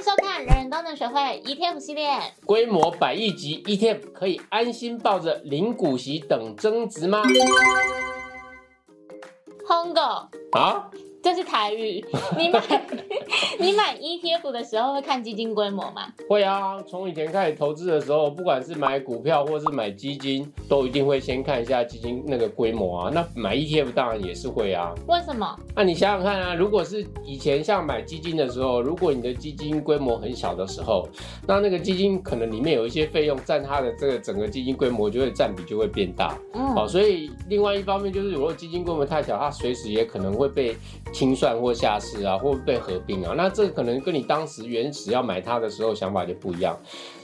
[0.00, 2.08] 迎收看人人都能学会 ETF 系列。
[2.46, 7.22] 规模百亿级 ETF 可以安心抱着零股息等增值吗
[9.68, 10.90] ？？Hongo，啊，
[11.22, 12.04] 这是台语。
[12.36, 12.60] 你买
[13.60, 16.12] 你买 ETF 的时候会看基金规模吗？
[16.28, 23.10] 会啊，从以前开始投资的时候，不管是买股票或是买基金，都一定会先看一下基金那个规模啊。
[23.12, 24.94] 那买 ETF 当然也是会啊。
[25.06, 25.58] 为什么？
[25.74, 31.06] 那你想想看啊，如果是以前像买基金的时候，如果你的基金规模很小的时候，
[31.46, 36.36] 那那个基金可能里面有一些费用占它的这个整个基金规模就会占比就会变大。
[36.54, 40.76] 嗯好，嗯，所以另外一方面就是，如果基金规模太小，它随时也可能会被
[41.12, 43.34] 清算或下市啊，或被合并啊。
[43.36, 46.78] 那这可能跟你当时原始要买它的时候想法就不一样，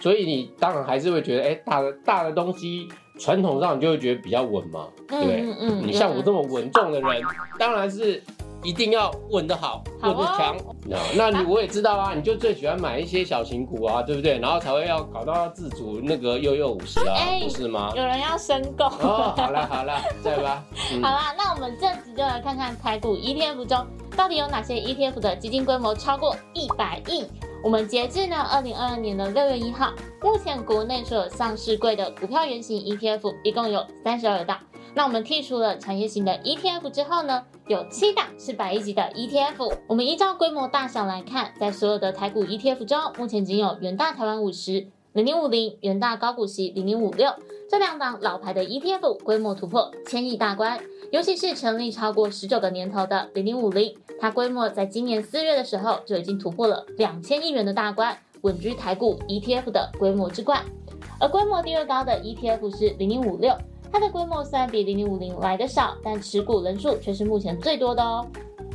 [0.00, 2.88] 所以你当然还是会觉得，哎、大的大的东西，
[3.18, 5.44] 传统上你就会觉得比较稳嘛，对不对？
[5.60, 7.22] 嗯你像我这么稳重的人，
[7.58, 8.22] 当然是
[8.62, 10.56] 一定要稳得好，好哦稳得强。
[10.84, 14.38] 那那你我也知道啊，你就最喜欢买一些小型股啊，对不对？
[14.38, 17.92] 然后才会要搞到要自主那个悠悠五十啊，哎不是吗？
[17.96, 18.84] 有人要申购。
[18.86, 20.64] 哦，好了好了，再吧。
[20.92, 27.24] 嗯好啦，那我们这集就来看看台股 ETF 中到底有哪些 ETF 的基金规模超过一百亿。
[27.62, 29.92] 我们截至呢二零二二年的六月一号，
[30.22, 34.58] 目前国内所有上市柜的股票原型 ETF 一共有三十二档。
[34.94, 39.72] 那我们剔除了产业型的 ETF 之后呢，有七档是百亿级的 ETF。
[39.86, 47.32] 我们依照规模大小来看，在所有的台股 ETF 中，目前仅有元大台湾五十、零零五零、元大高股息零零五六
[47.68, 50.80] 这两档老牌的 ETF 规模突破千亿大关。
[51.12, 60.64] 尤其是成立超过十九个年头的零零五零，它规模在今年四月的时候就已经突破了两千亿元的大关，稳居台股 ETF 的规模之冠。
[61.18, 63.56] 而规模第二高的 ETF 是零零五六，
[63.92, 68.26] 它的规模虽然比零零五零来的少，但持股人数却是目前最多的哦。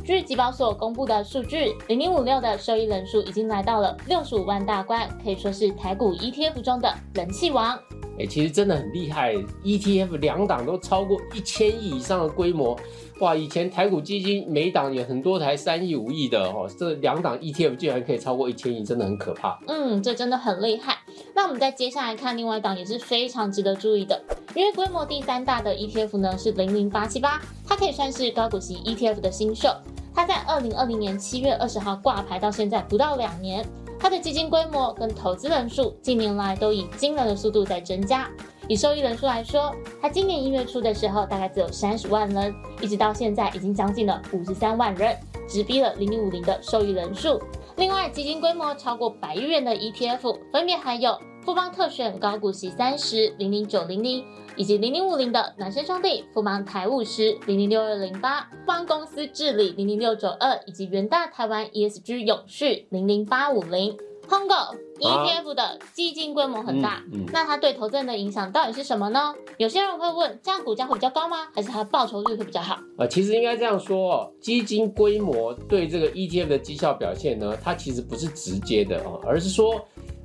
[0.04, 7.76] 据集保所公布的数据，零零五六的受益人数已经来到了六十五万大关，可以说是台股 ETF 中的人气王。
[8.18, 12.74] 哎、其实真的很厉害，ETF 两档都超过一千亿以上的规模，
[13.20, 13.34] 哇！
[13.36, 19.58] 以前台股基金每档有很多台三亿、五亿的哦，这两档 ETF 竟然可以超过一千亿，真的很可怕。
[19.66, 20.96] 嗯，这真的很厉害。
[21.36, 24.18] 那我们再接下来看另外一档也是非常值得注意的，
[24.54, 27.38] 因为规模第三大的 ETF 呢是零零八七八，
[27.68, 29.68] 它可以算是高股息 ETF 的新秀。
[30.14, 33.62] 它在二零二零年七月二十号挂牌到现在不到两年，
[33.98, 38.30] 它的基金规模跟投资人数近年来都以惊人的速度在增加。
[38.66, 39.70] 以受益人数来说，
[40.00, 45.14] 它今年一月初的时候大概只有三十万人，一直到现在已经将近了五十三万人，
[45.46, 47.38] 直逼了零零五零的受益人数。
[47.76, 54.24] 另外，基金规模超过百亿元的 ETF 分别还有富邦特选高股息三十零零九零零，
[54.56, 63.94] 以及零零五零的孪生兄弟富邦台务十零零六二零八，富邦公司治理零零六九二，以及元大台湾 ESG 永续零零八五零。
[64.28, 69.34] Hongo ETF 的基金规模很大，嗯嗯那它对投资人的影响到底是什么呢？
[69.58, 71.48] 有些人会问，这样股价会比较高吗？
[71.54, 72.78] 还是它的报酬率会比较好？
[72.96, 79.80] 啊，其实应该这样说哦，基金规模对这个 ETF 的绩效表现呢，它其实不是直接的哦，而是说，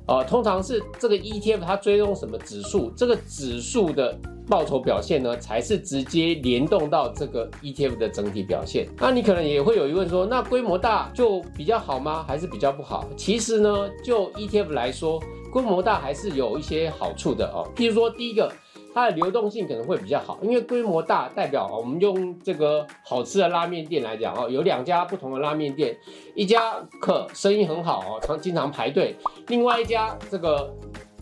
[0.06, 8.88] 呃，通常是这个 ETF 它追踪什么指数，这个指数的报酬表现呢，才是直接联动到这个 ETF 的整体表现。
[8.98, 12.24] 那你可能也会有疑问说，那规模大就比较好吗？
[12.26, 13.06] 还是比较不好？
[13.16, 15.22] 其实呢，就 ETF 来说，
[15.52, 17.66] 规模大还是有一些好处的哦。
[17.76, 18.52] 譬如说，第一个。
[18.94, 25.96] 它的流动性可能会比较好，因为规模大，代表我们用这个好吃的拉面店来讲哦，有两家不同的拉面店，
[26.34, 29.16] 一家可生意很好哦，常经常排队，
[29.46, 30.70] 另外一家这个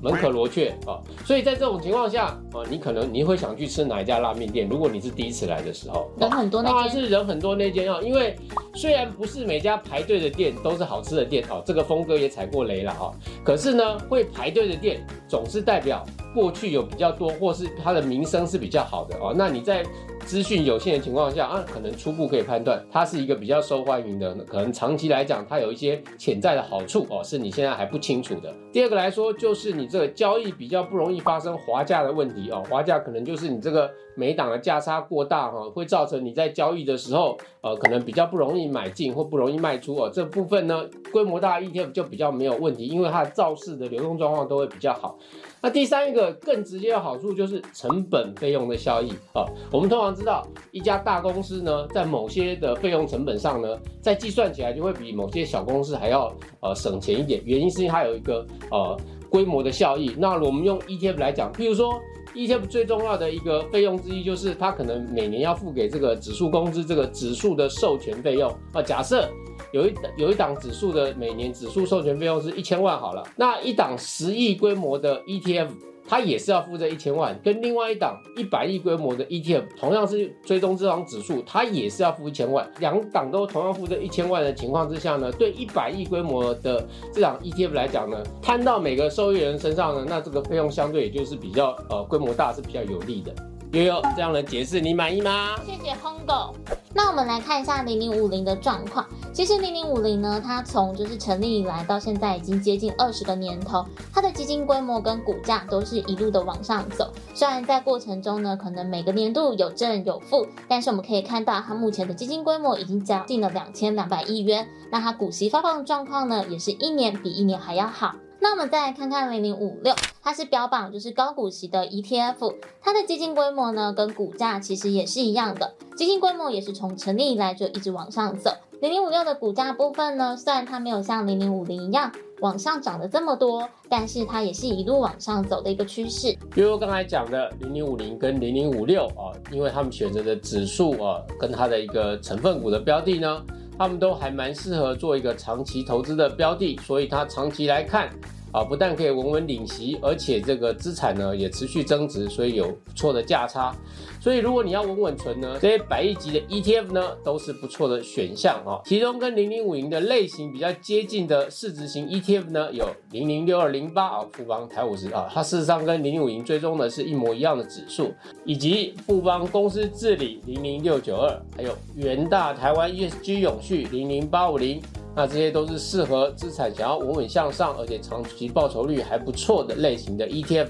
[0.03, 4.69] 门可罗雀啊，所以在这种情况下啊，你可能你会想去吃哪一家拉面店？
[4.69, 8.37] 如果你是第一次来的时候，人很多当然那间，是人很多那间哦，因为
[8.75, 13.15] 虽然不是每家排队的店都是好吃的店哦，这个峰哥也踩过雷了哦。
[13.45, 16.05] 可是呢，会排队的店总是代表
[16.35, 19.35] 过去有比较多，或是它的名声是比较好的哦。
[19.37, 19.85] 那你在
[20.25, 28.53] 资讯有限的情况下啊，可能初步可以判断它是一个比较受欢迎的，可能长期来讲它有一些潜在的好处哦，是你现在还不清楚的。
[28.73, 40.11] 第二个来说，就是你这个交易比较不容易发生滑价的问题哦，滑价可能就是你这个每档的价差过大哈、哦，会造成你在交易的时候呃可能比较不容易买进或不容易卖出哦。
[40.13, 45.19] 这部分呢，规模大 ETF 就比较没有问题，因为它的造市的流动状况都会比较好。
[45.63, 58.97] 那第三一个更直接的好处就是成本费用的效益啊、我们通常知道一家大公司呢，在某些的费用成本上呢，在计算起来就会比某些小公司还要呃省钱一点，原因是因为它有一个呃
[59.31, 60.15] 规模的效益。
[60.19, 61.95] 那我们用 ETF 来讲，譬如说
[62.35, 68.83] ETF 最重要的一个费用之一就是它可能每年要付给这个指数公司这个指数的授权费用啊。
[68.83, 69.29] 假设
[69.73, 75.69] 有一有一档指数的每年指数授权费用是一千万好了，那一档十亿规模的 ETF。
[76.11, 82.69] 它也是要付这一千万，跟另外一档一百亿规模的 ETF 同样是追踪这档指数，它也是要付一千万。
[82.81, 86.85] 两档都同样付这一千万的情况之下呢，对一百亿规模的
[87.15, 93.33] 这档 ETF 来讲呢，摊到每个受益人身上呢，那这个费用相对也就是比较呃规模大是比较有利的。
[93.71, 95.55] 悠悠这样的解释你满意吗？
[95.65, 96.53] 谢谢 Hongo。
[96.93, 99.07] 那我们来看一下零零五零的状况。
[99.33, 107.11] 其实零零五零呢，它从就是成立以来到现在已经接近二十个年头，它的基金规模跟股价都是一路的往上走。
[107.33, 114.67] 虽然在过程中呢，可能每个年度有正有负，但是我们可以看到它目前的基金规模已经将近了两千两百亿元。
[114.91, 118.17] 那它股息发放的状况呢，也是一年比一年还要好。
[118.41, 128.51] 那我们再来看看零零五六，它是标榜就是高股息的 ETF，它的基金规模呢跟股价其实也是一样的，基金规模也是从成立以来就一直往上走。
[128.81, 132.11] 零零五六的股价部分呢，虽然它没有像零零五零一样
[132.41, 136.35] 往上涨了这么多，但是它也是一路往上走的一个趋势。
[136.51, 143.43] 比如刚才讲的零零五零跟零零五六啊，因为他们选择的指数啊，跟它的一个成分股的标的呢。
[143.79, 148.11] 他们都还蛮适合做一个长期投资的标的，所以它长期来看
[148.53, 153.75] 啊，不但可以稳稳领息，而且这个资产呢也持续增值，所以有不错的价差。
[154.21, 158.81] 所以如果你要稳稳存呢，这些百亿级的 ETF 呢都是不错的选项啊。
[158.85, 168.13] 其中跟零零五零的类型比较接近的市值型 ETF 呢，有零零六二零八啊，富邦台五十啊，它事实上跟零零五零追踪的是一模一样的指数，
[168.45, 174.83] 以及富邦公司治理零零六九二，还有元大台湾 ESG 永续零零八五零，
[175.15, 180.69] 那这些都是适合资产想要稳稳向上，而且长期报酬率还不错的类型的 ETF。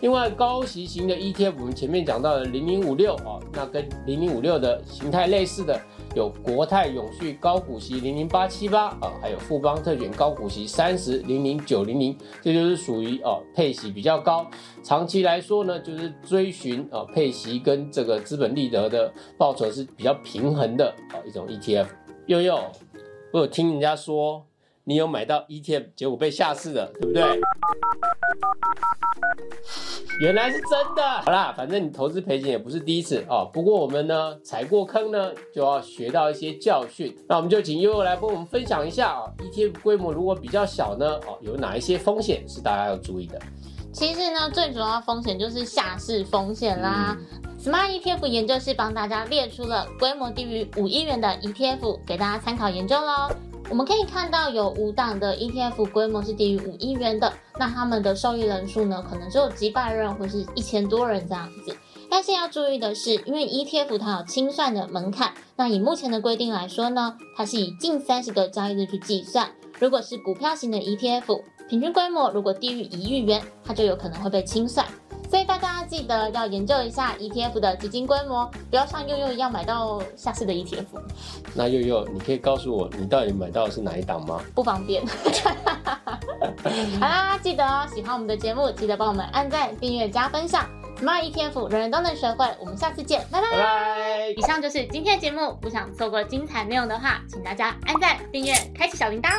[0.00, 5.80] 另外，高息型的 ETF，我们前面讲到的零零五六啊，那跟零零五六的形态类似的
[6.16, 14.44] 有国泰永续高股息零零八七八啊，还有富邦特选高股息三十零零九零零，这就是属于哦配息比较高，
[14.82, 21.86] 长期来说呢，就是追寻啊配息跟这个资本利得的报酬是比较平衡的啊一种 ETF。
[22.26, 22.58] 悠悠，
[23.32, 24.46] 我有听人家说。
[24.84, 27.22] 你有买到 ETF，结果被下市了，对不对？
[30.18, 31.02] 原来是真的。
[31.24, 33.48] 好啦，反正你投资赔钱也不是第一次哦。
[33.52, 37.16] 不过我们呢，踩过坑呢，就要学到一些教训。
[37.28, 43.38] 那我们就请悠悠来帮我们分享一下啊，ETF 规模如果比较小呢，哦，有哪一些风险是大家要注意的？
[43.92, 47.16] 其实呢，最主要风险就是下市风险啦。
[47.62, 53.30] Smart ETF 研究室帮大家列出了规模低于五亿元的 ETF，给大家参考研究喽。
[53.68, 61.76] 我们可以看到有五档的 ETF 规模是低于五亿元的，那他们的受益人数呢，可能只有几百人或是一千多人这样子。
[62.10, 69.50] 但是要注意的是，因为 ETF 它有清算的门槛，那以目前的规定来说呢，它是以近三十个交易日去计算。
[69.78, 71.42] 如果是股票型的 ETF，
[71.72, 74.86] 平均规模如果低于一亿元，它就有可能会被清算。
[75.30, 80.84] 所以大家记得要研究一下 ETF 的基金规模，不要像悠悠一样买到下市的 ETF。
[81.54, 84.44] 那悠悠，你可以告诉我你到底买到的是哪一档吗？
[84.54, 85.02] 不方便。
[87.00, 90.68] 好啦，记得哦，喜欢我们的节目，记得帮我们按赞、订阅、加分享。
[91.00, 92.46] Smart ETF，人人都能学会。
[92.60, 94.28] 我们下次见，拜拜。
[94.36, 99.30] 以上就是今天的节目，不想错过精彩内容的话，请大家按赞、订阅、开启小铃铛。